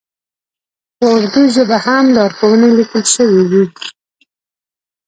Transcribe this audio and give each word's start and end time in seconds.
په 0.97 1.05
اردو 1.15 1.41
ژبه 1.55 1.77
هم 1.85 2.05
لارښوونې 2.15 2.69
لیکل 2.77 3.03
شوې 3.15 3.43
وې. 3.51 3.65